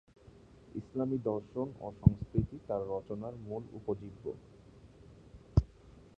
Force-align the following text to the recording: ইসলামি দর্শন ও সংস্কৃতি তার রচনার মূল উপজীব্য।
ইসলামি 0.75 1.17
দর্শন 1.23 1.67
ও 1.79 1.87
সংস্কৃতি 2.01 2.57
তার 2.67 2.81
রচনার 2.89 3.33
মূল 3.47 3.63
উপজীব্য। 3.73 4.23